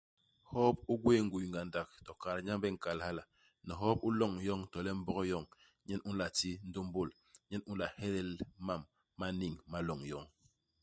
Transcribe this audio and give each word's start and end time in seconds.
Hop 0.51 0.77
u 0.91 0.93
gwéé 1.01 1.19
nguy 1.25 1.45
ngandak, 1.49 1.89
to 2.05 2.11
Kaat 2.21 2.37
Nyambe 2.45 2.67
i 2.69 2.73
nkal 2.75 2.99
hala. 3.05 3.23
Ni 3.65 3.73
hop 3.81 3.99
u 4.07 4.09
loñ 4.19 4.33
yoñ 4.47 4.61
to 4.71 4.77
le 4.85 4.91
Mbog 4.99 5.19
yoñ 5.31 5.45
nyen 5.87 6.01
u 6.09 6.11
nla 6.13 6.27
ti 6.37 6.49
ndômbôl, 6.69 7.09
nyen 7.49 7.63
u 7.69 7.71
nla 7.73 7.87
helel 7.99 8.29
mam 8.67 8.81
ma 9.19 9.27
niñ 9.39 9.53
ma 9.71 9.79
loñ 9.87 9.99
yoñ. 10.11 10.25